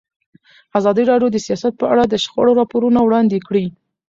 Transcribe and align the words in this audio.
ازادي 0.79 1.03
راډیو 1.11 1.29
د 1.33 1.37
سیاست 1.45 1.73
په 1.77 1.85
اړه 1.93 2.03
د 2.07 2.15
شخړو 2.23 2.57
راپورونه 2.59 2.99
وړاندې 3.03 3.37
کړي. 3.47 3.65